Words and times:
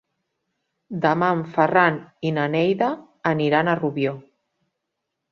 Demà 1.01 1.27
en 1.33 1.43
Ferran 1.57 1.99
i 2.29 2.31
na 2.37 2.45
Neida 2.53 2.87
aniran 3.33 3.69
a 3.69 3.77
Rubió. 3.81 4.15